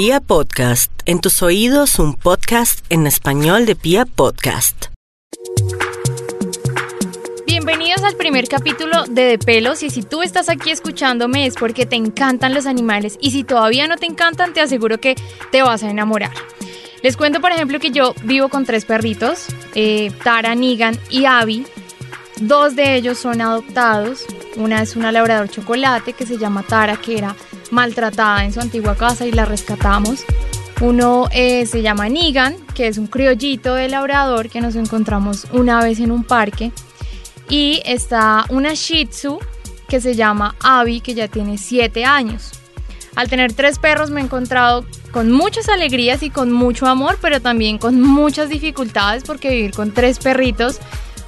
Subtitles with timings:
[0.00, 4.84] Pia Podcast, en tus oídos un podcast en español de Pia Podcast.
[7.44, 11.84] Bienvenidos al primer capítulo de De Pelos y si tú estás aquí escuchándome es porque
[11.84, 15.16] te encantan los animales y si todavía no te encantan te aseguro que
[15.50, 16.30] te vas a enamorar.
[17.02, 21.66] Les cuento por ejemplo que yo vivo con tres perritos, eh, Tara, Nigan y Abby.
[22.40, 24.24] Dos de ellos son adoptados.
[24.54, 27.34] Una es una labrador chocolate que se llama Tara, que era
[27.70, 30.24] maltratada en su antigua casa y la rescatamos.
[30.80, 35.82] Uno eh, se llama Nigan, que es un criollito de labrador que nos encontramos una
[35.82, 36.70] vez en un parque.
[37.48, 39.38] Y está una Shih Tzu
[39.88, 42.52] que se llama Abby, que ya tiene 7 años.
[43.16, 47.40] Al tener tres perros me he encontrado con muchas alegrías y con mucho amor, pero
[47.40, 50.78] también con muchas dificultades porque vivir con tres perritos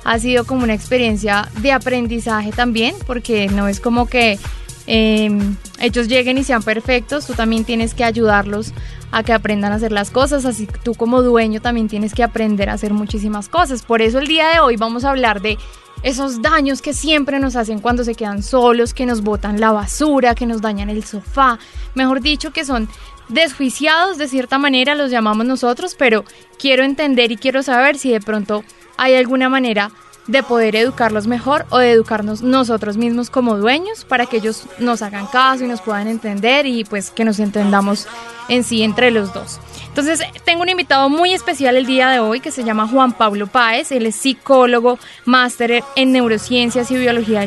[0.05, 4.38] ha sido como una experiencia de aprendizaje también, porque no es como que
[4.87, 8.73] em, ellos lleguen y sean perfectos, tú también tienes que ayudarlos
[9.12, 12.70] a que aprendan a hacer las cosas, así tú como dueño también tienes que aprender
[12.70, 13.83] a hacer muchísimas cosas.
[13.83, 15.59] Por eso el día de hoy vamos a hablar de
[16.03, 20.34] esos daños que siempre nos hacen cuando se quedan solos, que nos botan la basura,
[20.34, 21.59] que nos dañan el sofá,
[21.94, 22.89] mejor dicho, que son
[23.28, 26.25] desjuiciados de cierta manera, los llamamos nosotros, pero
[26.59, 28.65] quiero entender y quiero saber si de pronto
[28.97, 29.91] hay alguna manera
[30.31, 35.03] de poder educarlos mejor o de educarnos nosotros mismos como dueños para que ellos nos
[35.03, 38.06] hagan caso y nos puedan entender y pues que nos entendamos
[38.48, 39.59] en sí entre los dos.
[39.89, 43.48] Entonces, tengo un invitado muy especial el día de hoy que se llama Juan Pablo
[43.48, 43.91] Páez.
[43.91, 47.44] Él es psicólogo, máster en neurociencias y biología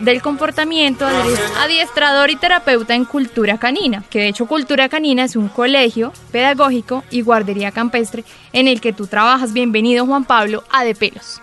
[0.00, 1.06] del comportamiento,
[1.60, 7.04] adiestrador y terapeuta en cultura canina, que de hecho cultura canina es un colegio pedagógico
[7.10, 8.24] y guardería campestre
[8.54, 9.52] en el que tú trabajas.
[9.52, 11.40] Bienvenido Juan Pablo a De Pelos.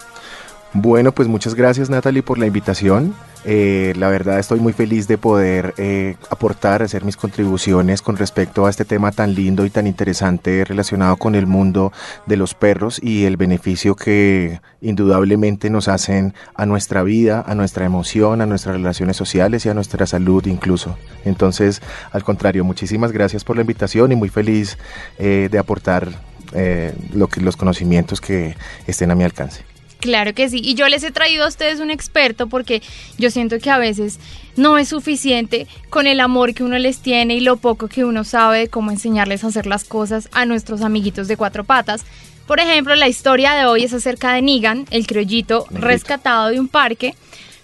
[0.73, 3.15] Bueno, pues muchas gracias Natalie por la invitación.
[3.43, 8.65] Eh, la verdad estoy muy feliz de poder eh, aportar, hacer mis contribuciones con respecto
[8.65, 11.91] a este tema tan lindo y tan interesante relacionado con el mundo
[12.27, 17.85] de los perros y el beneficio que indudablemente nos hacen a nuestra vida, a nuestra
[17.85, 20.97] emoción, a nuestras relaciones sociales y a nuestra salud incluso.
[21.25, 21.81] Entonces,
[22.11, 24.77] al contrario, muchísimas gracias por la invitación y muy feliz
[25.17, 26.29] eh, de aportar
[27.13, 28.55] lo que, los conocimientos que
[28.87, 29.68] estén a mi alcance.
[29.99, 30.61] Claro que sí.
[30.63, 32.81] Y yo les he traído a ustedes un experto porque
[33.17, 34.19] yo siento que a veces
[34.55, 38.23] no es suficiente con el amor que uno les tiene y lo poco que uno
[38.23, 42.05] sabe de cómo enseñarles a hacer las cosas a nuestros amiguitos de cuatro patas.
[42.47, 46.67] Por ejemplo, la historia de hoy es acerca de Nigan, el criollito rescatado de un
[46.67, 47.13] parque.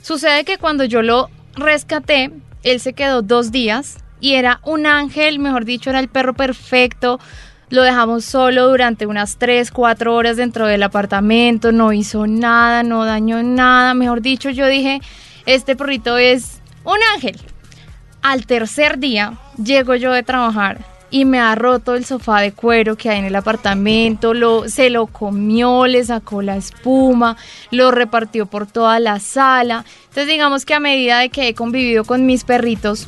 [0.01, 2.31] Sucede que cuando yo lo rescaté,
[2.63, 7.19] él se quedó dos días y era un ángel, mejor dicho, era el perro perfecto
[7.69, 13.05] lo dejamos solo durante unas 3, 4 horas dentro del apartamento, no hizo nada, no
[13.05, 15.01] dañó nada, mejor dicho, yo dije,
[15.45, 17.39] este perrito es un ángel.
[18.21, 20.79] Al tercer día llego yo de trabajar
[21.11, 24.89] y me ha roto el sofá de cuero que hay en el apartamento, lo, se
[24.89, 27.37] lo comió, le sacó la espuma,
[27.71, 29.85] lo repartió por toda la sala.
[30.09, 33.07] Entonces digamos que a medida de que he convivido con mis perritos,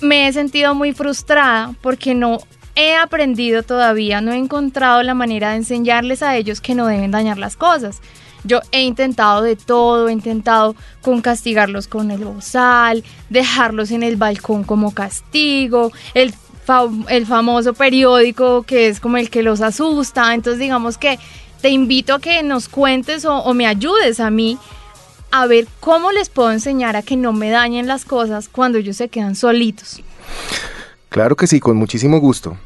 [0.00, 2.38] me he sentido muy frustrada porque no
[2.78, 7.10] he aprendido todavía, no he encontrado la manera de enseñarles a ellos que no deben
[7.10, 8.00] dañar las cosas.
[8.44, 14.14] Yo he intentado de todo, he intentado con castigarlos con el bozal, dejarlos en el
[14.14, 16.32] balcón como castigo, el,
[17.26, 20.32] famoso periódico que es como el que los asusta.
[20.32, 21.18] Entonces digamos que
[21.60, 24.56] te invito a que nos cuentes o, o me ayudes a mí
[25.32, 28.96] a ver cómo les puedo enseñar a que no me dañen las cosas cuando ellos
[28.96, 30.00] se quedan solitos.
[31.08, 32.56] Claro que sí, con muchísimo gusto.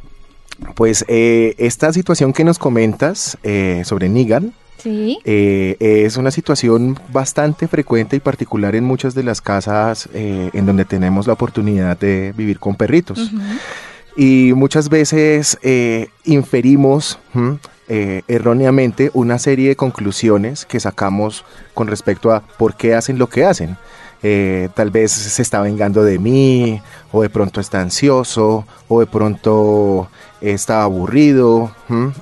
[0.74, 4.52] Pues eh, esta situación que nos comentas eh, sobre Nigan,
[4.84, 10.84] eh, es una situación bastante frecuente y particular en muchas de las casas en donde
[10.84, 13.30] tenemos la oportunidad de vivir con perritos.
[14.16, 15.56] Y muchas veces
[16.24, 17.20] inferimos
[17.88, 21.44] erróneamente una serie de conclusiones que sacamos
[21.74, 23.76] con respecto a por qué hacen lo que hacen.
[24.22, 29.06] Eh, tal vez se está vengando de mí, o de pronto está ansioso, o de
[29.06, 30.09] pronto
[30.41, 31.72] está aburrido,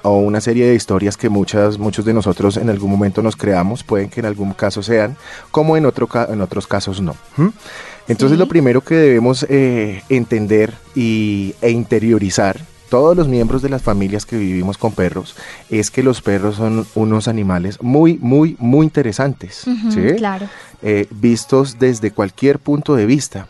[0.02, 3.82] o una serie de historias que muchas, muchos de nosotros en algún momento nos creamos,
[3.82, 5.16] pueden que en algún caso sean,
[5.50, 7.16] como en, otro, en otros casos no.
[8.08, 13.80] Entonces lo primero que debemos eh, entender y, e interiorizar todos los miembros de las
[13.80, 15.36] familias que vivimos con perros
[15.70, 19.64] es que los perros son unos animales muy, muy, muy interesantes.
[19.90, 20.16] ¿sí?
[20.18, 20.48] Claro.
[20.82, 23.46] Eh, vistos desde cualquier punto de vista.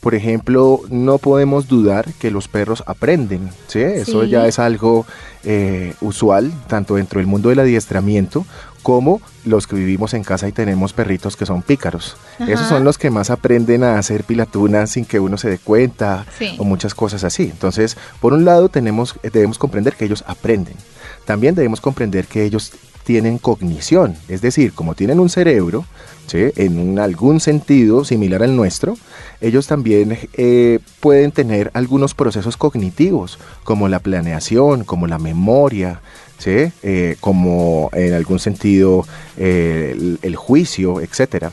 [0.00, 3.78] Por ejemplo, no podemos dudar que los perros aprenden, ¿sí?
[3.78, 5.06] Eso ya es algo
[5.44, 8.44] eh, usual, tanto dentro del mundo del adiestramiento
[8.86, 12.16] como los que vivimos en casa y tenemos perritos que son pícaros.
[12.38, 16.24] Esos son los que más aprenden a hacer pilatunas sin que uno se dé cuenta
[16.58, 17.42] o muchas cosas así.
[17.42, 20.76] Entonces, por un lado tenemos, debemos comprender que ellos aprenden.
[21.24, 25.84] También debemos comprender que ellos tienen cognición, es decir, como tienen un cerebro,
[26.32, 28.96] en algún sentido similar al nuestro,
[29.40, 36.00] ellos también eh, pueden tener algunos procesos cognitivos, como la planeación, como la memoria,
[36.44, 39.04] eh, como en algún sentido
[39.36, 41.46] eh, el, juicio, etc.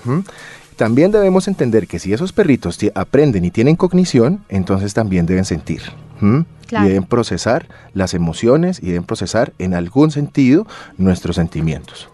[0.75, 5.81] También debemos entender que si esos perritos aprenden y tienen cognición, entonces también deben sentir.
[6.21, 10.65] Y deben procesar las emociones y deben procesar en algún sentido
[10.97, 12.09] nuestros sentimientos.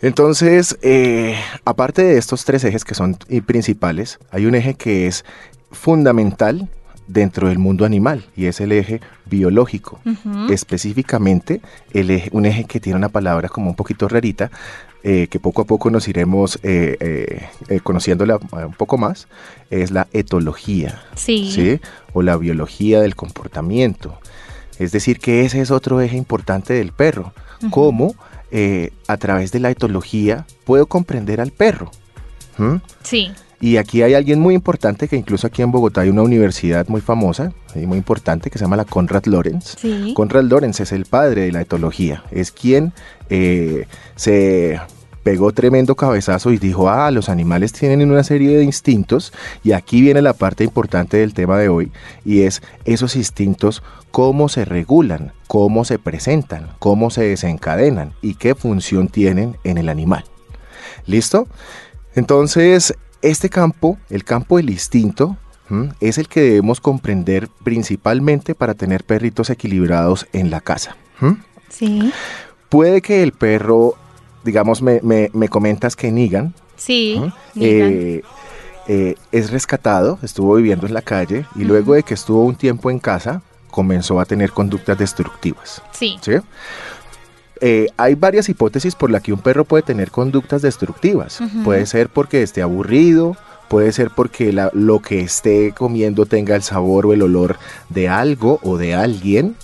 [0.00, 3.16] Entonces, eh, aparte de estos tres ejes que son
[3.46, 5.24] principales, hay un eje que es
[5.70, 6.68] fundamental
[7.06, 10.00] dentro del mundo animal y es el eje biológico.
[10.50, 11.60] Específicamente,
[11.92, 14.50] el eje, un eje que tiene una palabra como un poquito rarita,
[15.02, 17.46] eh, que poco a poco nos iremos eh,
[17.82, 19.28] conociéndola un poco más,
[19.70, 21.02] es la etología.
[21.14, 21.80] Sí.
[22.12, 24.18] O la biología del comportamiento.
[24.78, 27.32] Es decir, que ese es otro eje importante del perro.
[27.70, 28.14] Cómo
[28.50, 31.90] eh, a través de la etología puedo comprender al perro.
[33.02, 33.32] Sí.
[33.60, 37.00] Y aquí hay alguien muy importante que incluso aquí en Bogotá hay una universidad muy
[37.00, 39.76] famosa y muy importante que se llama la Conrad Lorenz.
[39.78, 40.12] Sí.
[40.14, 42.92] Conrad Lorenz es el padre de la etología, es quien
[43.30, 43.86] eh,
[44.16, 44.80] se
[45.24, 49.32] pegó tremendo cabezazo y dijo, ah, los animales tienen una serie de instintos
[49.64, 51.90] y aquí viene la parte importante del tema de hoy
[52.24, 58.54] y es esos instintos, cómo se regulan, cómo se presentan, cómo se desencadenan y qué
[58.54, 60.24] función tienen en el animal.
[61.06, 61.48] ¿Listo?
[62.14, 62.94] Entonces,
[63.30, 65.36] este campo, el campo del instinto,
[65.98, 70.96] es el que debemos comprender principalmente para tener perritos equilibrados en la casa.
[71.68, 72.12] Sí.
[72.68, 73.96] Puede que el perro
[74.44, 77.20] digamos, me, me, comentas que Nigan, sí,
[77.58, 78.22] eh,
[78.86, 82.90] eh, es rescatado, estuvo viviendo en la calle y luego de que estuvo un tiempo
[82.90, 85.82] en casa, comenzó a tener conductas destructivas.
[85.92, 86.18] Sí.
[87.60, 91.40] Eh, hay varias hipótesis por las que un perro puede tener conductas destructivas.
[91.64, 93.36] Puede ser porque esté aburrido,
[93.68, 97.56] puede ser porque lo que esté comiendo tenga el sabor o el olor
[97.88, 99.56] de algo o de alguien.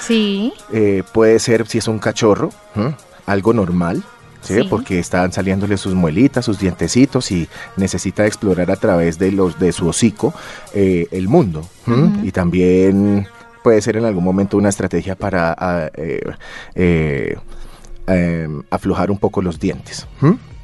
[0.00, 0.52] Sí.
[1.12, 2.50] puede ser si es un cachorro
[3.28, 4.02] algo normal,
[4.40, 4.62] ¿sí?
[4.68, 9.72] porque están saliéndole sus muelitas, sus dientecitos y necesita explorar a través de, los, de
[9.72, 10.34] su hocico
[10.74, 11.68] eh, el mundo.
[12.22, 13.26] Y también
[13.68, 16.22] puede ser en algún momento una estrategia para eh,
[16.74, 17.36] eh,
[18.06, 20.06] em, aflojar un poco los dientes.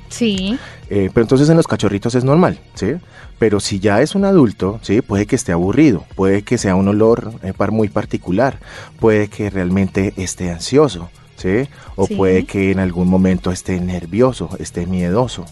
[0.09, 0.59] Sí.
[0.89, 2.95] pero entonces en los cachorritos es normal, ¿sí?
[3.39, 5.03] Pero si ya es un adulto, ¿sí?
[5.03, 7.35] Puede que esté aburrido, puede que sea un olor
[7.73, 8.59] muy particular,
[8.99, 11.11] puede que realmente esté ansioso,
[11.45, 11.69] ¿sí?
[11.95, 15.45] O puede que en algún momento esté nervioso, esté miedoso.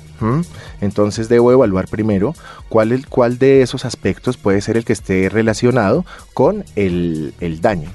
[0.81, 2.35] Entonces debo evaluar primero
[2.69, 7.91] cuál, el, cuál de esos aspectos puede ser el que esté relacionado con el, daño.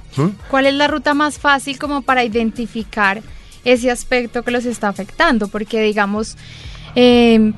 [0.50, 3.22] ¿Cuál es la ruta más fácil como para identificar
[3.64, 5.48] ese aspecto que los está afectando?
[5.48, 6.38] Porque digamos...
[6.96, 7.54] Em,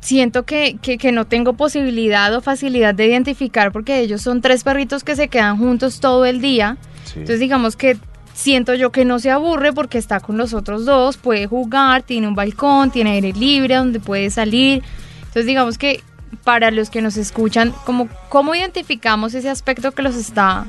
[0.00, 5.02] siento que, que, no tengo posibilidad o facilidad de identificar porque ellos son tres perritos
[5.02, 6.76] que se quedan juntos todo el día.
[7.14, 7.96] Entonces digamos que
[8.36, 12.28] siento yo que no se aburre porque está con los otros dos, puede jugar, tiene
[12.28, 14.82] un balcón, tiene aire libre donde puede salir.
[15.20, 16.02] Entonces digamos que
[16.44, 20.66] para los que nos escuchan, como, ¿cómo identificamos ese aspecto que los está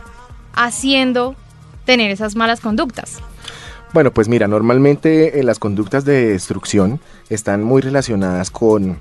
[0.54, 1.36] haciendo
[1.86, 3.20] tener esas malas conductas?
[3.94, 7.00] Bueno, pues mira, normalmente las conductas de destrucción
[7.30, 8.98] están muy relacionadas con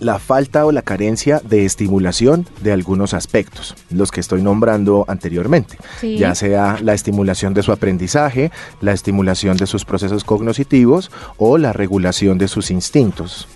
[0.00, 5.78] la falta o la carencia de estimulación de algunos aspectos, los que estoy nombrando anteriormente,
[6.02, 11.72] ya sea la estimulación de su aprendizaje, la estimulación de sus procesos cognitivos o la
[11.72, 13.48] regulación de sus instintos.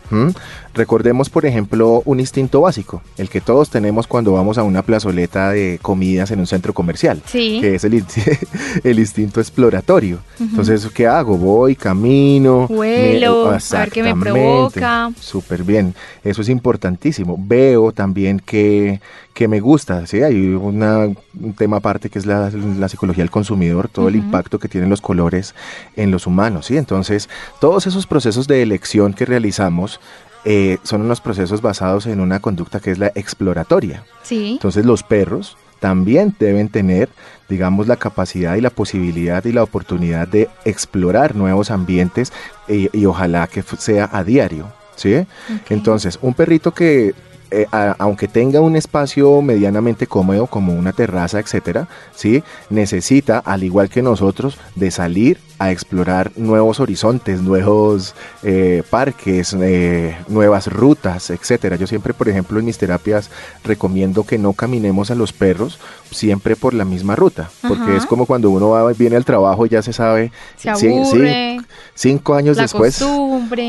[0.75, 5.51] Recordemos, por ejemplo, un instinto básico, el que todos tenemos cuando vamos a una plazoleta
[5.51, 8.05] de comidas en un centro comercial, que es el,
[8.85, 10.21] el instinto exploratorio.
[10.39, 11.37] Entonces, ¿qué hago?
[11.37, 15.11] Voy, camino, vuelo, a ver qué me provoca.
[15.21, 17.37] Súper bien, eso es importantísimo.
[17.39, 19.01] Veo también que,
[19.39, 20.21] que me gusta, ¿sí?
[20.25, 22.51] Hay un tema aparte que es la,
[22.89, 25.55] psicología del consumidor, todo el impacto que tienen los colores
[25.95, 26.77] en los humanos, ¿sí?
[26.77, 27.29] Entonces,
[27.61, 30.01] todos esos procesos de elección que realizamos
[30.45, 34.03] eh, son unos procesos basados en una conducta que es la exploratoria.
[34.25, 34.55] Sí.
[34.55, 37.09] Entonces los perros también deben tener,
[37.49, 42.33] digamos, la capacidad y la posibilidad y la oportunidad de explorar nuevos ambientes
[42.67, 44.67] y, ojalá que sea a diario.
[44.97, 45.25] ¿sí?
[45.69, 47.15] Entonces, un perrito que
[47.51, 47.67] eh,
[47.99, 52.43] aunque tenga un espacio medianamente cómodo como una terraza, etcétera, ¿sí?
[52.71, 60.17] necesita, al igual que nosotros, de salir a explorar nuevos horizontes, nuevos eh, parques, eh,
[60.29, 61.77] nuevas rutas, etcétera.
[61.77, 63.31] Yo siempre, por ejemplo, en mis terapias
[63.65, 65.79] recomiendo que no caminemos a los perros
[66.11, 69.71] siempre por la misma ruta, porque es como cuando uno va, viene al trabajo y
[69.71, 71.59] ya se sabe, se aburre,
[71.95, 73.05] cinco años después,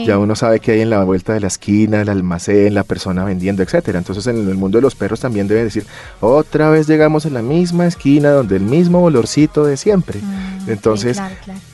[0.06, 3.24] ya uno sabe que hay en la vuelta de la esquina, el almacén, la persona
[3.24, 4.00] vendiendo, etcétera.
[4.00, 5.86] Entonces, en el mundo de los perros también debe decir,
[6.22, 10.20] otra vez llegamos a la misma esquina donde el mismo olorcito de siempre.
[10.20, 11.22] Mm, Entonces,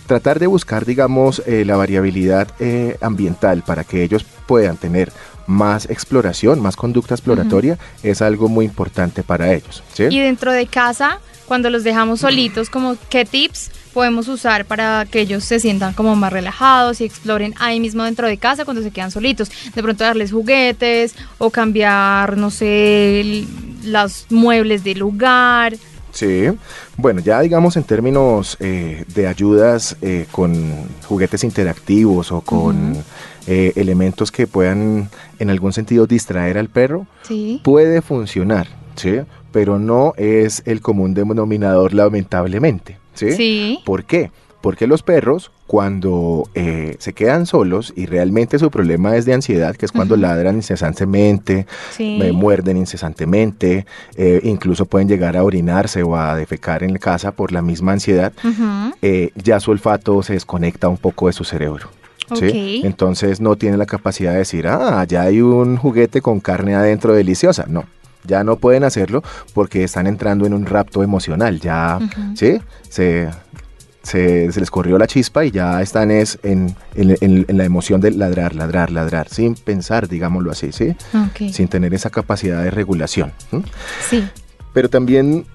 [0.07, 5.11] tratar de buscar, digamos, eh, la variabilidad eh, ambiental para que ellos puedan tener
[5.47, 9.83] más exploración, más conducta exploratoria, es algo muy importante para ellos.
[9.97, 15.21] Y dentro de casa, cuando los dejamos solitos, como qué tips podemos usar para que
[15.21, 18.91] ellos se sientan como más relajados y exploren ahí mismo dentro de casa cuando se
[18.91, 19.49] quedan solitos.
[19.73, 23.45] De pronto darles juguetes o cambiar, no sé,
[23.85, 25.77] los muebles de lugar.
[26.11, 26.43] Sí,
[26.97, 30.73] bueno, ya digamos en términos eh, de ayudas eh, con
[31.07, 32.97] juguetes interactivos o con
[33.47, 35.09] eh, elementos que puedan
[35.39, 37.07] en algún sentido distraer al perro,
[37.63, 39.21] puede funcionar, ¿sí?
[39.53, 43.31] Pero no es el común denominador lamentablemente, ¿sí?
[43.31, 43.79] sí.
[43.85, 44.31] ¿Por qué?
[44.65, 49.75] Porque los perros, cuando eh, se quedan solos y realmente su problema es de ansiedad,
[49.75, 51.67] que es cuando ladran incesantemente,
[51.99, 57.31] me muerden incesantemente, eh, incluso pueden llegar a orinarse o a defecar en la casa
[57.31, 58.33] por la misma ansiedad,
[59.03, 61.89] eh, ya su olfato se desconecta un poco de su cerebro.
[62.33, 62.81] ¿sí?
[62.83, 67.13] Entonces no tiene la capacidad de decir, ah, ya hay un juguete con carne adentro
[67.13, 67.65] deliciosa.
[67.67, 67.85] No,
[68.25, 71.59] ya no pueden hacerlo porque están entrando en un rapto emocional.
[71.59, 71.99] Ya,
[72.35, 72.59] ¿sí?
[72.89, 73.29] Se,
[74.05, 78.91] se, les corrió la chispa y ya están es en, la emoción de ladrar, ladrar,
[78.91, 80.95] ladrar, sin pensar, digámoslo así, ¿sí?
[81.51, 83.33] Sin tener esa capacidad de regulación.
[84.09, 84.27] Sí.
[84.73, 85.45] Pero también,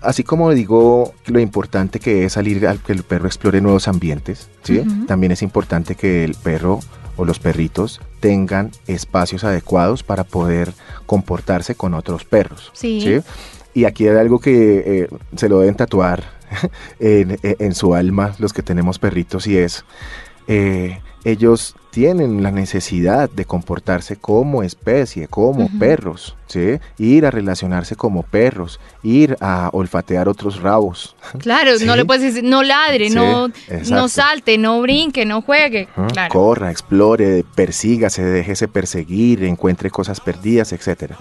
[0.00, 4.48] así como digo lo importante que es salir al que el perro explore nuevos ambientes,
[4.62, 4.82] ¿sí?
[5.06, 6.80] También es importante que el perro
[7.16, 10.72] o los perritos tengan espacios adecuados para poder
[11.06, 12.70] comportarse con otros perros.
[12.74, 13.20] Sí.
[13.74, 16.24] Y aquí hay algo que eh, se lo deben tatuar
[17.00, 19.84] en, su alma los que tenemos perritos y es,
[20.46, 26.78] eh, ellos tienen la necesidad de comportarse como especie, como perros, ¿sí?
[26.98, 31.16] Ir a relacionarse como perros, ir a olfatear otros rabos.
[31.38, 33.50] Claro, no le puedes decir, no ladre, no,
[33.88, 35.88] no salte, no brinque, no juegue.
[36.28, 41.14] Corra, explore, persígase, déjese perseguir, encuentre cosas perdidas, etc.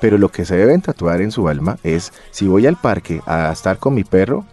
[0.00, 3.52] Pero lo que se deben tatuar en su alma es, si voy al parque a
[3.52, 4.44] estar con mi perro,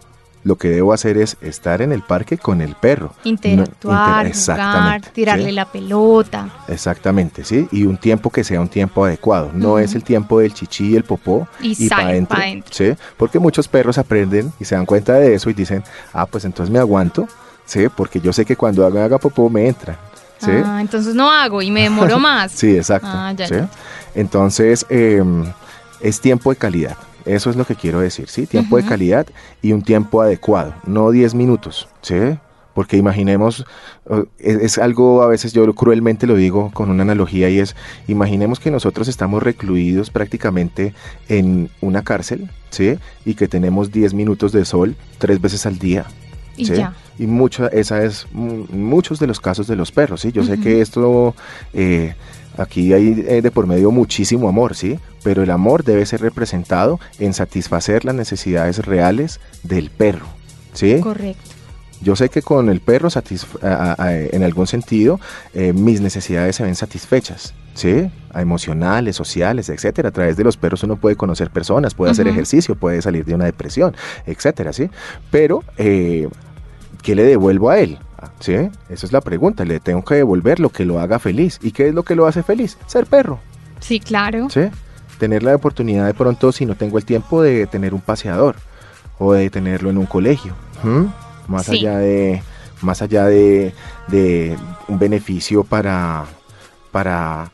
[0.42, 3.12] lo que debo hacer es estar en el parque con el perro.
[3.24, 6.48] Interactuar, jugar, tirarle la pelota.
[6.68, 7.68] Exactamente, sí.
[7.70, 9.50] Y un tiempo que sea un tiempo adecuado.
[9.52, 12.38] No es el tiempo del chichi y el popó y, para adentro.
[12.70, 12.94] ¿sí?
[13.16, 16.72] Porque muchos perros aprenden y se dan cuenta de eso y dicen, ah, pues entonces
[16.72, 17.28] me aguanto,
[17.66, 17.88] ¿sí?
[17.94, 19.98] Porque yo sé que cuando haga, haga popó me entra.
[20.38, 20.52] ¿sí?
[20.64, 22.52] Ah, entonces no hago y me demoro más.
[22.52, 23.08] sí, exacto.
[23.10, 23.34] Ah,
[24.14, 25.44] entonces, em,
[26.00, 26.96] es tiempo de calidad.
[27.24, 28.46] Eso es lo que quiero decir, ¿sí?
[28.46, 29.26] Tiempo de calidad
[29.62, 32.16] y un tiempo adecuado, no 10 minutos, ¿sí?
[32.74, 33.66] Porque imaginemos,
[34.38, 37.74] es, algo, a veces yo cruelmente lo digo con una analogía y es,
[38.06, 40.94] imaginemos que nosotros estamos recluidos prácticamente
[41.28, 42.96] en una cárcel, ¿sí?
[43.24, 46.06] Y que tenemos 10 minutos de sol tres veces al día.
[46.56, 46.72] ¿Sí?
[47.18, 50.32] Y, mucho, esa es muchos de los casos de los perros, ¿sí?
[50.32, 51.34] Yo sé que esto...
[51.72, 52.14] Eh,
[52.60, 54.98] Aquí hay eh, de por medio muchísimo amor, ¿sí?
[55.22, 60.26] Pero el amor debe ser representado en satisfacer las necesidades reales del perro,
[60.74, 61.00] ¿sí?
[61.00, 61.42] Correcto.
[62.02, 63.08] Yo sé que con el perro,
[63.62, 65.20] en algún sentido,
[65.52, 68.10] eh, mis necesidades se ven satisfechas, ¿sí?
[68.34, 70.10] Emocionales, sociales, etcétera.
[70.10, 73.34] A través de los perros uno puede conocer personas, puede hacer ejercicio, puede salir de
[73.34, 73.96] una depresión,
[74.26, 74.90] etcétera, ¿sí?
[75.30, 76.28] Pero, eh,
[77.02, 77.98] ¿qué le devuelvo a él?
[78.40, 78.54] ¿Sí?
[78.90, 79.64] Esa es la pregunta.
[79.64, 81.58] Le tengo que devolver lo que lo haga feliz.
[81.62, 82.76] ¿Y qué es lo que lo hace feliz?
[82.86, 83.40] Ser perro.
[83.80, 84.50] Sí, claro.
[84.50, 84.68] ¿Sí?
[85.18, 88.56] Tener la oportunidad de pronto, si no tengo el tiempo, de tener un paseador
[89.18, 90.54] o de tenerlo en un colegio.
[91.48, 92.42] Más allá de
[92.82, 93.74] más allá de,
[94.08, 94.56] de
[94.88, 96.24] un beneficio para,
[96.90, 97.50] para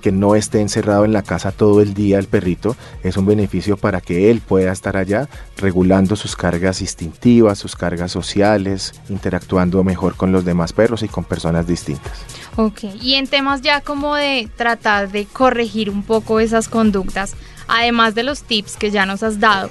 [0.00, 3.76] que no esté encerrado en la casa todo el día el perrito, es un beneficio
[3.76, 10.16] para que él pueda estar allá regulando sus cargas instintivas, sus cargas sociales, interactuando mejor
[10.16, 12.12] con los demás perros y con personas distintas.
[12.56, 17.34] Ok, y en temas ya como de tratar de corregir un poco esas conductas,
[17.68, 19.70] además de los tips que ya nos has dado,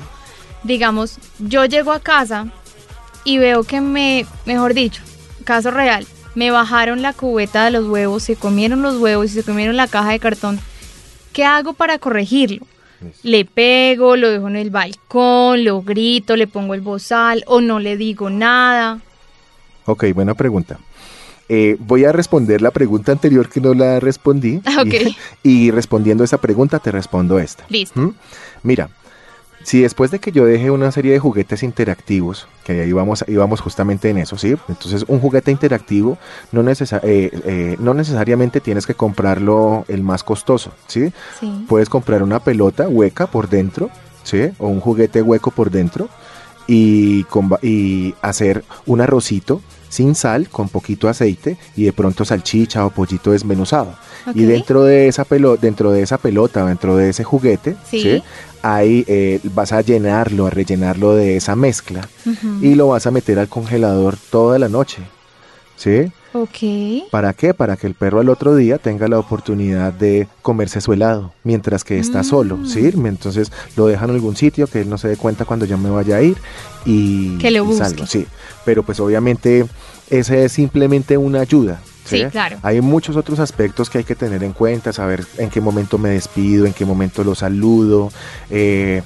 [0.63, 2.47] digamos, yo llego a casa
[3.23, 5.01] y veo que me, mejor dicho,
[5.43, 9.43] caso real, me bajaron la cubeta de los huevos, se comieron los huevos y se
[9.43, 10.59] comieron la caja de cartón.
[11.33, 12.65] ¿qué hago para corregirlo?
[13.23, 17.79] Le pego, lo dejo en el balcón, lo grito, le pongo el bozal o no
[17.79, 19.01] le digo nada.
[19.85, 20.79] Ok, buena pregunta.
[21.49, 24.61] Eh, voy a responder la pregunta anterior que no la respondí.
[25.43, 27.65] Y, respondiendo esa pregunta te respondo esta.
[27.69, 27.99] Listo.
[27.99, 28.13] ¿Mm?
[28.61, 28.89] Mira,
[29.67, 33.59] si después de que yo deje una serie de juguetes interactivos, que ahí vamos, íbamos
[33.59, 34.55] justamente en eso, ¿sí?
[34.69, 36.17] Entonces un juguete interactivo
[36.53, 41.11] no, eh, eh, no necesariamente tienes que comprarlo el más costoso, ¿sí?
[41.37, 41.65] ¿sí?
[41.67, 43.89] Puedes comprar una pelota hueca por dentro,
[44.23, 44.51] ¿sí?
[44.57, 46.07] O un juguete hueco por dentro
[46.65, 47.25] y,
[47.61, 49.61] y hacer un arrocito
[49.97, 53.95] sin sal, con poquito aceite y de pronto salchicha o pollito desmenuzado.
[54.35, 58.21] Y dentro de esa pelota, dentro de esa pelota, dentro de ese juguete, ¿sí?
[58.61, 62.07] ahí eh, vas a llenarlo, a rellenarlo de esa mezcla
[62.61, 65.01] y lo vas a meter al congelador toda la noche.
[65.77, 66.11] ¿Sí?
[66.33, 67.09] Ok.
[67.11, 67.53] ¿Para qué?
[67.53, 71.83] Para que el perro al otro día tenga la oportunidad de comerse su helado mientras
[71.83, 72.91] que está solo, ¿sí?
[72.93, 73.05] Mm.
[73.07, 75.89] Entonces lo dejan en algún sitio que él no se dé cuenta cuando yo me
[75.89, 76.37] vaya a ir
[76.85, 78.05] y, que lo busque.
[78.07, 78.27] sí.
[78.65, 79.65] Pero pues obviamente
[80.09, 81.79] esa es simplemente una ayuda.
[82.05, 82.25] ¿sí?
[82.31, 82.57] claro.
[82.63, 86.09] Hay muchos otros aspectos que hay que tener en cuenta, saber en qué momento me
[86.09, 88.11] despido, en qué momento lo saludo,
[88.49, 89.01] eh,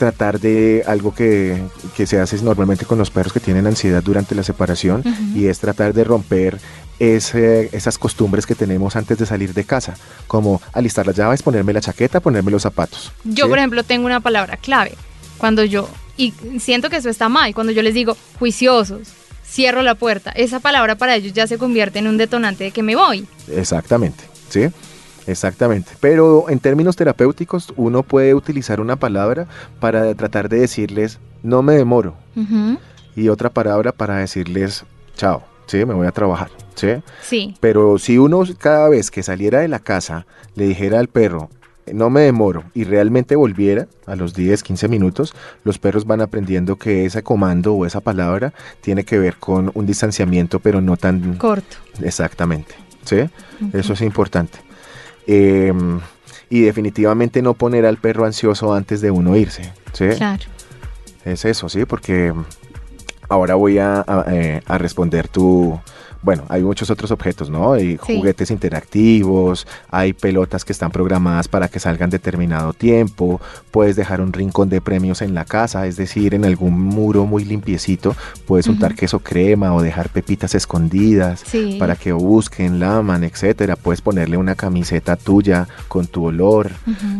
[0.00, 1.62] tratar de algo que,
[2.06, 5.04] se hace normalmente con los perros que tienen ansiedad durante la separación
[5.34, 6.58] y es tratar de romper
[6.98, 9.94] ese, esas costumbres que tenemos antes de salir de casa,
[10.26, 13.12] como alistar las llaves, ponerme la chaqueta, ponerme los zapatos.
[13.24, 14.94] Yo, por ejemplo, tengo una palabra clave.
[15.36, 19.08] Cuando yo, y siento que eso está mal, cuando yo les digo juiciosos,
[19.46, 22.82] cierro la puerta, esa palabra para ellos ya se convierte en un detonante de que
[22.82, 23.26] me voy.
[23.54, 24.70] Exactamente, ¿sí?
[25.26, 25.92] Exactamente.
[26.00, 29.46] Pero en términos terapéuticos, uno puede utilizar una palabra
[29.78, 32.14] para tratar de decirles, no me demoro.
[33.16, 34.84] Y otra palabra para decirles,
[35.16, 35.84] chao, ¿sí?
[35.84, 36.88] Me voy a trabajar, ¿sí?
[37.22, 37.54] Sí.
[37.60, 41.50] Pero si uno cada vez que saliera de la casa le dijera al perro,
[41.92, 45.34] no me demoro y realmente volviera a los 10, 15 minutos,
[45.64, 49.86] los perros van aprendiendo que ese comando o esa palabra tiene que ver con un
[49.86, 51.76] distanciamiento, pero no tan corto.
[52.02, 52.74] Exactamente.
[53.04, 53.28] ¿Sí?
[53.72, 54.58] Eso es importante.
[55.32, 56.00] Em,
[56.48, 59.72] y definitivamente no poner al perro ansioso antes de uno irse.
[59.92, 60.08] ¿sí?
[60.16, 60.42] Claro.
[61.24, 62.34] Es eso, sí, porque
[63.28, 65.78] ahora voy a, eh, a responder tu,
[66.22, 67.72] bueno, hay muchos otros objetos, ¿no?
[67.72, 74.20] Hay juguetes interactivos, hay pelotas que están programadas para que salgan determinado tiempo, puedes dejar
[74.20, 78.14] un rincón de premios en la casa, es decir, en algún muro muy limpiecito,
[78.46, 81.44] puedes untar queso crema o dejar pepitas escondidas
[81.78, 83.76] para que busquen, laman, etcétera.
[83.76, 86.70] Puedes ponerle una camiseta tuya con tu olor.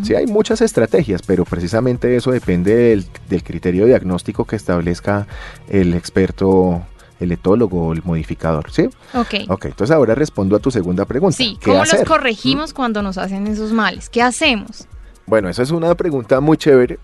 [0.02, 5.26] Sí, hay muchas estrategias, pero precisamente eso depende del, del criterio diagnóstico que establezca
[5.68, 6.82] el experto
[7.20, 8.88] el etólogo o el modificador, ¿sí?
[9.14, 9.34] Ok.
[9.48, 11.36] Ok, entonces ahora respondo a tu segunda pregunta.
[11.36, 14.08] Sí, ¿cómo los corregimos cuando nos hacen esos males?
[14.08, 14.88] ¿Qué hacemos?
[15.26, 16.98] Bueno, esa es una pregunta muy chévere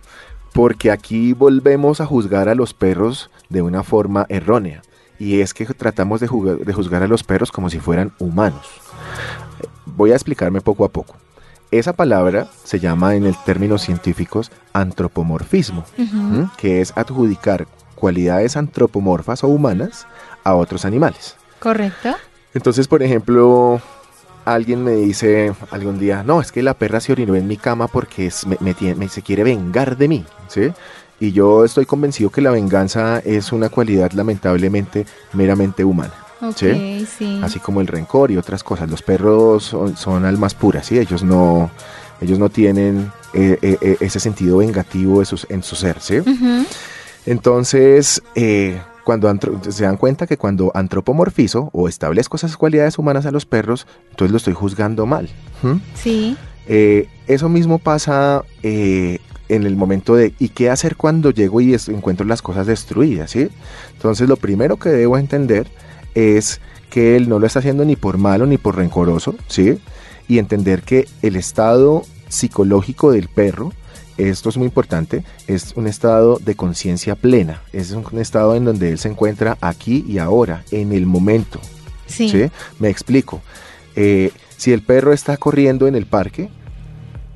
[0.52, 4.82] porque aquí volvemos a juzgar a los perros de una forma errónea.
[5.18, 8.66] Y es que tratamos de, de juzgar a los perros como si fueran humanos.
[9.84, 11.16] Voy a explicarme poco a poco.
[11.70, 15.84] Esa palabra se llama en el términos científicos antropomorfismo,
[16.56, 20.06] que es adjudicar cualidades antropomorfas o humanas
[20.44, 21.36] a otros animales.
[21.58, 22.14] Correcto.
[22.54, 23.80] Entonces, por ejemplo,
[24.44, 27.88] alguien me dice algún día, no, es que la perra se orinó en mi cama
[27.88, 28.30] porque
[28.60, 30.72] me, se quiere vengar de mí, ¿sí?
[31.18, 36.12] Y yo estoy convencido que la venganza es una cualidad lamentablemente meramente humana.
[36.54, 37.06] ¿sí?
[37.42, 38.90] Así como el rencor y otras cosas.
[38.90, 40.98] Los perros son, almas puras, ¿sí?
[40.98, 41.70] Ellos no,
[42.20, 46.16] ellos no tienen eh, eh, eh, ese sentido vengativo en su, en su ser, ¿sí?
[47.26, 49.32] Entonces, eh, cuando
[49.68, 54.30] se dan cuenta que cuando antropomorfizo o establezco esas cualidades humanas a los perros, entonces
[54.30, 55.28] lo estoy juzgando mal.
[55.94, 56.36] Sí.
[56.66, 61.74] Eh, eso mismo pasa eh, en el momento de ¿y qué hacer cuando llego y
[61.74, 63.30] encuentro las cosas destruidas?
[63.30, 63.48] ¿sí?
[63.92, 65.68] Entonces lo primero que debo entender
[66.14, 66.60] es
[66.90, 69.78] que él no lo está haciendo ni por malo ni por rencoroso, ¿sí?
[70.28, 73.72] Y entender que el estado psicológico del perro
[74.18, 78.90] esto es muy importante, es un estado de conciencia plena, es un estado en donde
[78.90, 81.60] él se encuentra aquí y ahora, en el momento.
[82.06, 82.50] Sí.
[82.78, 83.42] Me explico.
[83.94, 86.48] Eh, si el perro está corriendo en el parque,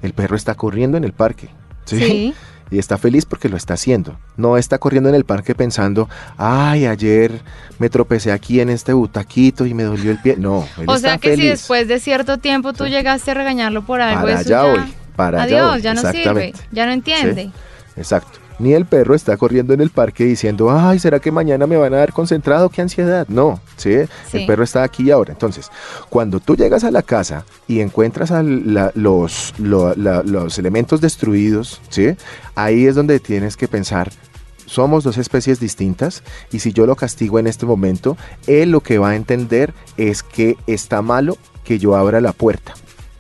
[0.03, 1.49] el perro está corriendo en el parque.
[1.85, 2.35] ¿sí?
[2.71, 4.17] Y está feliz porque lo está haciendo.
[4.37, 7.43] No está corriendo en el parque pensando, ay, ayer
[7.79, 10.37] me tropecé aquí en este butaquito y me dolió el pie.
[10.39, 14.01] No, él O sea que si después de cierto tiempo tú llegaste a regañarlo por
[14.01, 14.81] algo, Para allá hoy
[15.17, 17.51] Adiós, ya no sirve, ya no entiende.
[17.97, 18.39] Exacto.
[18.61, 21.95] ni el perro está corriendo en el parque diciendo, ay, ¿será que mañana me van
[21.95, 22.69] a dar concentrado?
[22.69, 23.27] ¡Qué ansiedad!
[23.29, 23.95] No, ¿sí?
[24.33, 25.33] El perro está aquí y ahora.
[25.33, 25.71] Entonces,
[26.11, 32.15] cuando tú llegas a la casa y encuentras a los, los elementos destruidos, ¿sí?
[32.55, 34.11] Ahí es donde tienes que pensar,
[34.67, 38.99] somos dos especies distintas y si yo lo castigo en este momento, él lo que
[38.99, 42.75] va a entender es que está malo que yo abra la puerta.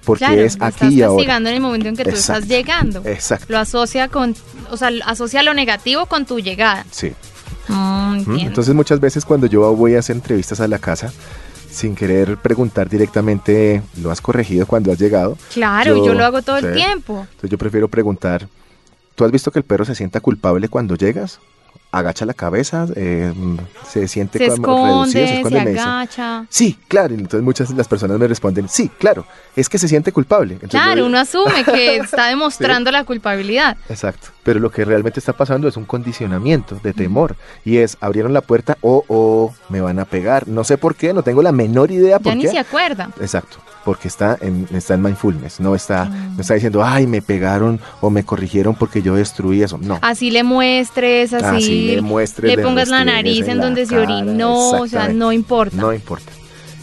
[0.04, 1.16] Porque es aquí y ahora.
[1.16, 3.02] castigando en el momento en que tú estás llegando.
[3.04, 3.46] Exacto.
[3.48, 4.34] Lo asocia con,
[4.70, 6.86] o sea, asocia lo negativo con tu llegada.
[6.90, 7.12] Sí.
[7.68, 11.12] Mm, Entonces muchas veces cuando yo voy a hacer entrevistas a la casa,
[11.70, 15.38] sin querer preguntar directamente, ¿lo has corregido cuando has llegado?
[15.52, 17.20] Claro, yo, lo hago todo el tiempo.
[17.20, 18.48] Entonces yo prefiero preguntar,
[19.14, 21.38] ¿tú has visto que el perro se sienta culpable cuando llegas?
[21.92, 23.32] Agacha la cabeza, eh,
[23.88, 26.46] se siente se esconde, se esconde, se agacha.
[26.48, 27.14] sí, claro.
[27.14, 29.26] Entonces muchas de las personas me responden, sí, claro,
[29.56, 30.56] es que se siente culpable.
[30.56, 33.76] claro, uno asume que está demostrando la culpabilidad.
[33.88, 34.28] Exacto.
[34.42, 37.36] Pero lo que realmente está pasando es un condicionamiento de temor.
[37.64, 40.48] Y es, abrieron la puerta, o oh, oh, me van a pegar.
[40.48, 42.46] No sé por qué, no tengo la menor idea por ya qué.
[42.46, 43.10] ni se acuerda.
[43.20, 43.58] Exacto
[43.90, 48.08] porque está en, está en mindfulness, no está, no está diciendo, ay, me pegaron o
[48.08, 49.98] me corrigieron porque yo destruí eso, no.
[50.00, 54.86] Así le muestres, así, le, muestres, le pongas la nariz en, donde se orinó, o
[54.86, 55.76] sea, no importa.
[55.76, 56.30] No importa.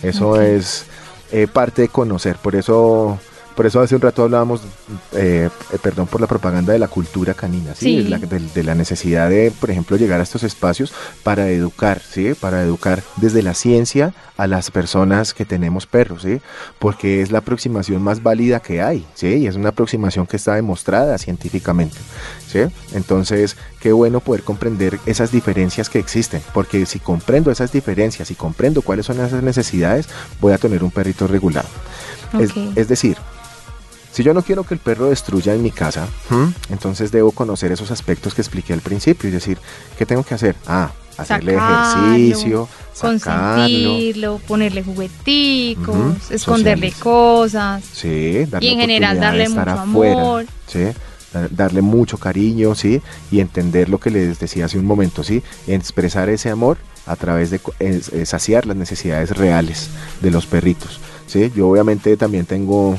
[0.03, 0.85] Eso es
[1.31, 3.17] eh, parte de conocer, por eso
[3.57, 4.61] por eso hace un rato hablábamos,
[5.13, 8.03] eh, eh, perdón por la propaganda de la cultura canina, ¿sí?
[8.03, 10.93] De, la, necesidad de, por ejemplo, llegar a estos espacios
[11.23, 12.35] para educar, ¿sí?
[12.39, 16.39] Para educar desde la ciencia a las personas que tenemos perros, ¿sí?
[16.77, 19.37] Porque es la aproximación más válida que hay, ¿sí?
[19.37, 21.97] Y es una aproximación que está demostrada científicamente,
[22.47, 22.59] ¿sí?
[22.93, 28.35] Entonces, qué bueno poder comprender esas diferencias que existen, porque si comprendo esas diferencias y
[28.35, 30.07] comprendo cuáles son esas necesidades,
[30.39, 31.67] voy a tener un perrito regulado.
[32.75, 33.17] es decir,
[34.17, 36.07] si yo no quiero que el perro destruya en mi casa,
[36.71, 39.27] entonces debo conocer esos aspectos que expliqué al principio.
[39.27, 39.59] Es decir,
[39.95, 40.55] ¿qué tengo que hacer?
[40.65, 42.67] Ah, hacerle ejercicio,
[42.99, 47.83] consentirlo, ponerle jugueticos, esconderle cosas.
[47.93, 50.45] Sí, darle y en general darle mucho amor.
[50.65, 50.87] Sí,
[51.51, 56.27] darle mucho cariño, sí, y entender lo que les decía hace un momento, sí, expresar
[56.29, 57.61] ese amor a través de
[58.25, 59.91] saciar las necesidades reales
[60.23, 61.51] de los perritos, sí.
[61.55, 62.97] Yo obviamente también tengo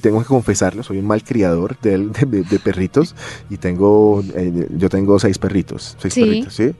[0.00, 3.14] tengo que confesarlo, soy un mal criador de, de, perritos
[3.50, 6.74] y tengo, eh, yo tengo seis perritos, seis perritos, ¿sí?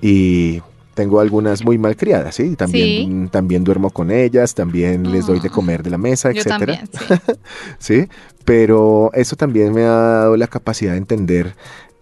[0.00, 0.60] Y
[0.94, 2.56] tengo algunas muy mal criadas, ¿sí?
[2.56, 5.52] También, también duermo con ellas, también les doy de ah.
[5.52, 6.82] comer de la mesa, etcétera.
[7.78, 8.06] sí.
[8.44, 11.54] Pero eso también me ha dado la capacidad de entender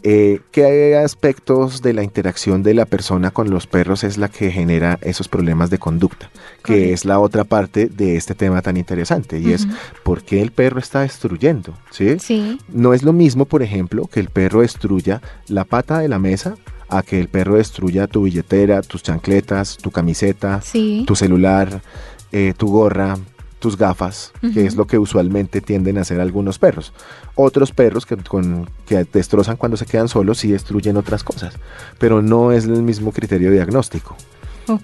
[0.05, 4.53] eh, ¿Qué aspectos de la interacción de la persona con los perros es la que
[4.53, 6.31] genera esos problemas de conducta?
[6.63, 9.67] Que es la otra parte de este tema tan interesante y es
[10.05, 12.19] por qué el perro está destruyendo, ¿sí?
[12.21, 12.61] ¿sí?
[12.69, 16.55] No es lo mismo, por ejemplo, que el perro destruya la pata de la mesa
[16.89, 20.61] a que el perro destruya tu billetera, tus chancletas, tu camiseta,
[21.07, 21.83] tu celular,
[22.31, 23.17] eh, tu gorra,
[23.59, 26.93] tus gafas, que es lo que usualmente tienden a hacer algunos perros.
[27.35, 31.55] Otros perros que, con, que destrozan cuando se quedan solos sí destruyen otras cosas,
[31.99, 34.17] pero no es el mismo criterio diagnóstico.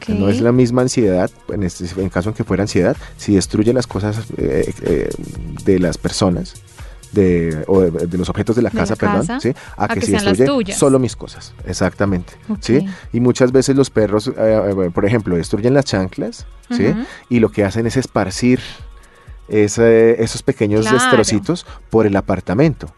[0.08, 3.72] No es la misma ansiedad, en, este, en caso en que fuera ansiedad, si destruye
[3.74, 5.10] las cosas eh, eh,
[5.64, 6.54] de las personas,
[7.14, 9.55] de, o de, los objetos de la casa, perdón, ¿sí?
[9.77, 12.87] a, que, si destruye solo mis cosas, exactamente, ¿sí?
[13.12, 16.94] Y muchas veces los perros, eh, por ejemplo, destruyen las chanclas, ¿sí?
[17.29, 18.61] Y lo que hacen es esparcir
[19.48, 22.92] esos pequeños destrocitos por el apartamento.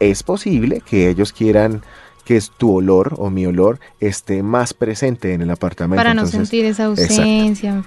[0.00, 1.82] Es posible que ellos quieran
[2.28, 5.96] que tu olor o mi olor esté más presente en el apartamento.
[5.96, 7.82] Para no sentir esa ausencia.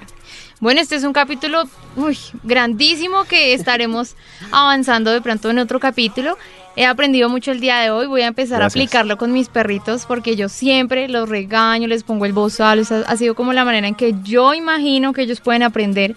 [0.60, 1.62] Bueno, este es un capítulo
[1.96, 4.16] uy, grandísimo que estaremos
[4.52, 6.40] avanzando de pronto en otro capítulo.
[6.76, 10.08] He aprendido mucho el día de hoy, voy a empezar a aplicarlo con mis perritos
[10.08, 13.94] porque yo siempre los regaño, les pongo el bozal, ha sido como la manera en
[13.94, 16.16] que yo imagino que ellos pueden aprender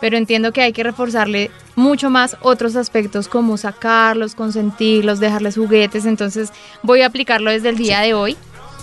[0.00, 6.04] pero entiendo que hay que reforzarle mucho más otros aspectos como sacarlos, consentirlos, dejarles juguetes,
[6.04, 8.36] entonces voy a aplicarlo desde el día de hoy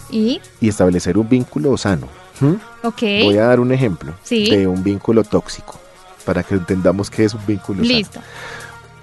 [0.10, 0.42] y...
[0.60, 2.08] Y establecer un vínculo sano.
[2.84, 3.02] Ok.
[3.02, 5.80] Voy a dar un ejemplo de un vínculo tóxico
[6.26, 8.20] para que entendamos qué es un vínculo Listo.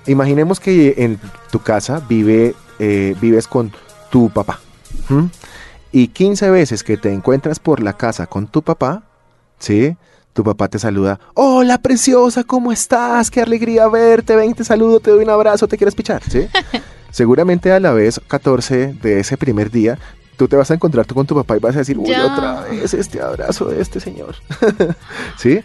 [0.06, 1.20] Imaginemos que en
[1.50, 3.72] tu casa vive, eh, vives con
[4.10, 4.60] tu papá.
[5.92, 9.02] Y 15 veces que te encuentras por la casa con tu papá,
[9.58, 9.96] ¿sí?
[10.32, 13.30] Tu papá te saluda, hola preciosa, ¿cómo estás?
[13.30, 16.46] Qué alegría verte, ven, te saludo, te doy un abrazo, te quieres pichar, ¿sí?
[17.10, 19.98] Seguramente a la vez 14 de ese primer día,
[20.36, 22.94] tú te vas a encontrar con tu papá y vas a decir, uy, otra vez
[22.94, 24.36] este abrazo de este señor,
[25.36, 25.60] ¿sí?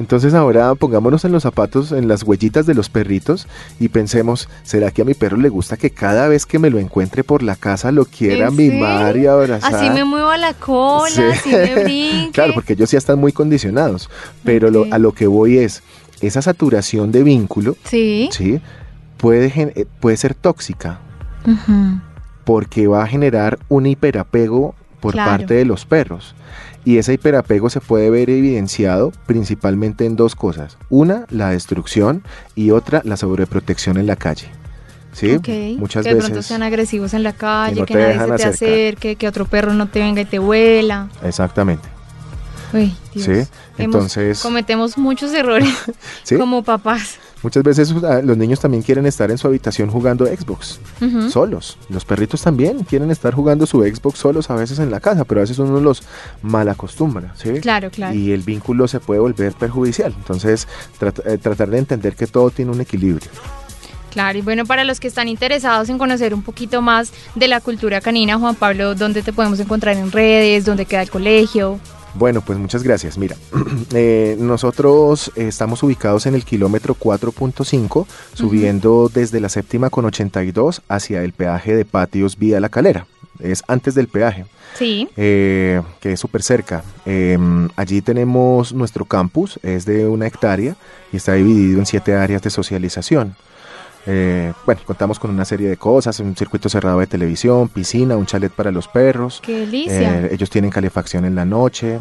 [0.00, 3.46] Entonces ahora pongámonos en los zapatos, en las huellitas de los perritos
[3.78, 6.78] y pensemos, ¿será que a mi perro le gusta que cada vez que me lo
[6.78, 9.74] encuentre por la casa lo quiera mimar y abrazar?
[9.74, 12.30] Así me muevo la cola, así me brinque.
[12.32, 14.08] claro, porque ellos ya están muy condicionados,
[14.42, 15.82] pero a lo que voy es,
[16.22, 18.58] esa saturación de vínculo, sí, ¿sí?
[19.18, 21.00] Puede, eh, puede ser tóxica,
[22.44, 26.34] porque va a generar un hiperapego por parte de los perros.
[26.84, 30.78] Y ese hiperapego se puede ver evidenciado principalmente en dos cosas.
[30.88, 32.22] Una, la destrucción
[32.54, 34.48] y otra, la sobreprotección en la calle.
[35.12, 35.38] ¿Sí?
[35.78, 39.28] Muchas que de pronto sean agresivos en la calle, que, nadie se te acerque, que
[39.28, 41.08] otro perro no te venga y te vuela.
[41.22, 41.88] Exactamente.
[42.72, 43.26] Uy, Dios.
[43.26, 44.40] Sí, entonces...
[44.40, 45.68] cometemos muchos errores
[46.38, 47.18] como papás.
[47.42, 50.78] Muchas veces ah, los niños también quieren estar en su habitación jugando Xbox,
[51.30, 51.78] solos.
[51.88, 55.40] Los perritos también quieren estar jugando su Xbox solos a veces en la casa, pero
[55.40, 56.02] a veces uno los
[56.42, 57.60] mal acostumbra, ¿sí?
[57.60, 58.14] Claro, claro.
[58.14, 60.14] Y el vínculo se puede volver perjudicial.
[60.16, 60.68] Entonces,
[61.00, 63.30] eh, tratar de entender que todo tiene un equilibrio.
[64.10, 67.60] Claro, y bueno, para los que están interesados en conocer un poquito más de la
[67.60, 70.64] cultura canina, Juan Pablo, ¿dónde te podemos encontrar en redes?
[70.64, 71.78] ¿Dónde queda el colegio?
[72.14, 73.18] Bueno, pues muchas gracias.
[73.18, 73.36] Mira,
[73.94, 81.22] eh, nosotros estamos ubicados en el kilómetro 4.5, subiendo desde la séptima con 82 hacia
[81.22, 83.06] el peaje de patios Vía La Calera.
[83.38, 84.44] Es antes del peaje.
[84.74, 85.08] Sí.
[85.16, 86.84] Eh, que es súper cerca.
[87.06, 90.76] Em, allí tenemos nuestro campus, es de una hectárea
[91.12, 93.34] y está dividido en siete áreas de socialización.
[94.06, 98.26] Eh, bueno, contamos con una serie de cosas, un circuito cerrado de televisión, piscina, un
[98.26, 99.40] chalet para los perros.
[99.42, 100.20] ¡Qué delicia!
[100.20, 101.98] Eh, ellos tienen calefacción en la noche.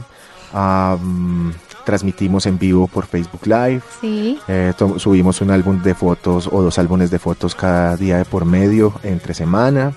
[1.86, 3.82] transmitimos en vivo por Facebook Live.
[4.02, 4.40] Sí.
[4.48, 8.46] Eh, subimos un álbum de fotos o dos álbumes de fotos cada día de por
[8.46, 9.94] medio, entre semana.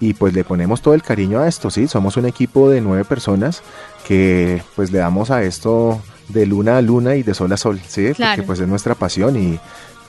[0.00, 1.86] Y pues le ponemos todo el cariño a esto, ¿sí?
[1.86, 3.62] Somos un equipo de nueve personas
[4.06, 7.80] que pues le damos a esto de luna a luna y de sol a sol,
[7.86, 8.12] ¿sí?
[8.16, 9.60] Porque pues es nuestra pasión y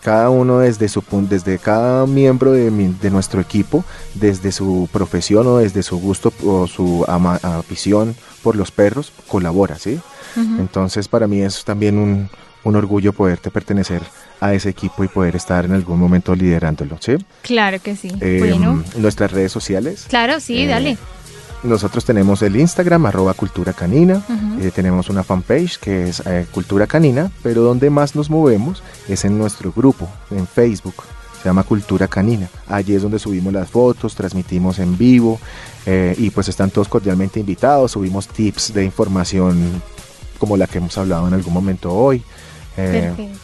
[0.01, 2.71] cada uno desde su desde cada miembro de,
[3.09, 3.83] nuestro equipo,
[4.15, 9.99] desde su profesión o desde su gusto o su afición por los perros, colabora, ¿sí?
[10.35, 12.29] Entonces para mí es también un,
[12.75, 14.01] orgullo poderte pertenecer
[14.39, 17.15] a ese equipo y poder estar en algún momento liderándolo, ¿sí?
[17.41, 18.11] Claro que sí.
[18.39, 18.83] Bueno.
[18.97, 20.05] Nuestras redes sociales.
[20.09, 20.97] Claro, sí, dale.
[21.63, 24.23] Eh, nosotros tenemos el Instagram, arroba cultura canina,
[24.59, 29.25] eh, tenemos una fanpage que es eh, cultura canina, pero donde más nos movemos es
[29.25, 30.95] en nuestro grupo, en Facebook,
[31.41, 32.47] se llama Cultura Canina.
[32.67, 35.39] Allí es donde subimos las fotos, transmitimos en vivo
[35.85, 39.81] eh, y pues están todos cordialmente invitados, subimos tips de información
[40.37, 42.23] como la que hemos hablado en algún momento hoy.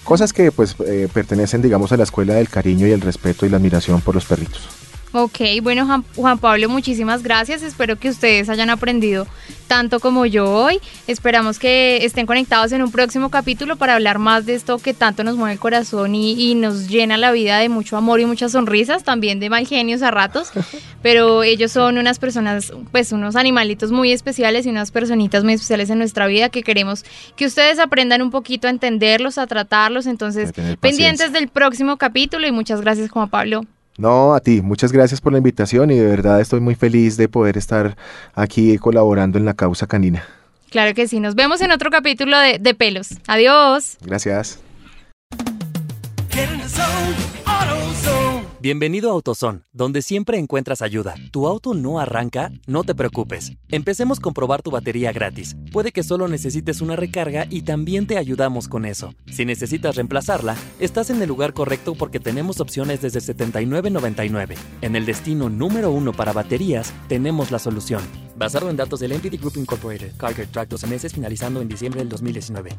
[0.03, 0.75] cosas que pues
[1.13, 4.25] pertenecen digamos a la escuela del cariño y el respeto y la admiración por los
[4.25, 4.67] perritos.
[5.13, 7.63] Ok, bueno Juan, Pablo, muchísimas gracias.
[7.63, 9.25] Espero que ustedes hayan aprendido
[9.67, 10.79] tanto como yo hoy.
[11.07, 15.23] Esperamos que estén conectados en un próximo capítulo para hablar más de esto que tanto
[15.23, 19.03] nos mueve el corazón y, nos llena la vida de mucho amor y muchas sonrisas,
[19.03, 20.51] también de mal genios a ratos.
[21.01, 25.89] Pero ellos son unas personas, pues unos animalitos muy especiales y unas personitas muy especiales
[25.89, 30.05] en nuestra vida que queremos que ustedes aprendan un poquito a entenderlos, a tratarlos.
[30.05, 33.63] Entonces, pendientes del próximo capítulo y muchas gracias Juan Pablo.
[33.97, 37.27] No, a ti, muchas gracias por la invitación y de verdad estoy muy feliz de
[37.27, 37.97] poder estar
[38.35, 40.23] aquí colaborando en la causa canina.
[40.69, 43.09] Claro que sí, nos vemos en otro capítulo de, de Pelos.
[43.27, 43.97] Adiós.
[44.01, 44.59] Gracias.
[48.59, 51.13] Bienvenido a AutoZone, donde siempre encuentras ayuda.
[51.29, 52.51] ¿Tu auto no arranca?
[52.65, 53.53] No te preocupes.
[53.69, 55.55] Empecemos con probar tu batería gratis.
[55.71, 59.13] Puede que solo necesites una recarga y también te ayudamos con eso.
[59.27, 64.55] Si necesitas reemplazarla, estás en el lugar correcto porque tenemos opciones desde $79.99.
[64.81, 68.01] En el destino número uno para baterías, tenemos la solución.
[68.35, 72.09] Basado en datos del Entity Group Incorporated, Carger Track 12 meses finalizando en diciembre del
[72.09, 72.71] 2019.